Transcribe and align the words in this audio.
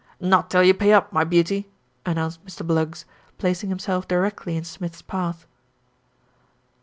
"Not 0.19 0.49
till 0.49 0.63
you 0.63 0.73
pay 0.73 0.93
up, 0.93 1.13
my 1.13 1.23
beauty," 1.23 1.69
announced 2.07 2.43
Mr. 2.43 2.65
Bluggs, 2.65 3.05
placing 3.37 3.69
himself 3.69 4.07
directly 4.07 4.57
in 4.57 4.63
Smith's 4.63 5.03
path. 5.03 5.45